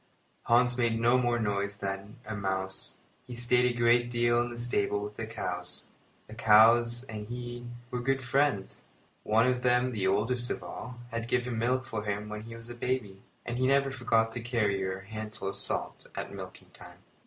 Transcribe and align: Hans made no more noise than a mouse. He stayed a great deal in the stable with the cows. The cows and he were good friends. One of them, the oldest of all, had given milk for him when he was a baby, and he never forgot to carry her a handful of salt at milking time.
Hans 0.45 0.79
made 0.79 0.99
no 0.99 1.19
more 1.19 1.37
noise 1.37 1.75
than 1.77 2.17
a 2.25 2.35
mouse. 2.35 2.95
He 3.27 3.35
stayed 3.35 3.65
a 3.71 3.77
great 3.77 4.09
deal 4.09 4.41
in 4.41 4.49
the 4.49 4.57
stable 4.57 4.99
with 4.99 5.13
the 5.13 5.27
cows. 5.27 5.85
The 6.25 6.33
cows 6.33 7.03
and 7.03 7.27
he 7.27 7.67
were 7.91 8.01
good 8.01 8.23
friends. 8.23 8.85
One 9.21 9.45
of 9.45 9.61
them, 9.61 9.91
the 9.91 10.07
oldest 10.07 10.49
of 10.49 10.63
all, 10.63 10.97
had 11.11 11.27
given 11.27 11.59
milk 11.59 11.85
for 11.85 12.03
him 12.03 12.29
when 12.29 12.41
he 12.45 12.55
was 12.55 12.67
a 12.71 12.73
baby, 12.73 13.21
and 13.45 13.59
he 13.59 13.67
never 13.67 13.91
forgot 13.91 14.31
to 14.31 14.41
carry 14.41 14.81
her 14.81 15.01
a 15.01 15.05
handful 15.05 15.47
of 15.49 15.55
salt 15.55 16.07
at 16.15 16.33
milking 16.33 16.71
time. 16.71 16.97